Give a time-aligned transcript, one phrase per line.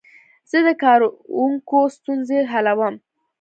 [0.49, 2.95] زه د کاروونکو ستونزې حلوم.